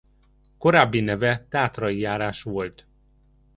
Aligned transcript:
Korábbi 0.57 0.99
neve 1.01 1.45
Tátrai 1.49 1.99
járás 1.99 2.43
volt. 2.43 2.87